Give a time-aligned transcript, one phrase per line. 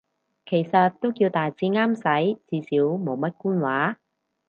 [0.47, 3.99] 其實都叫大致啱使，至少冇乜官話